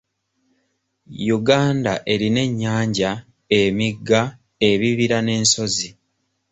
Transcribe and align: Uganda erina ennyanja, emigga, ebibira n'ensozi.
Uganda 1.37 1.93
erina 2.13 2.41
ennyanja, 2.47 3.11
emigga, 3.59 4.21
ebibira 4.69 5.17
n'ensozi. 5.23 5.89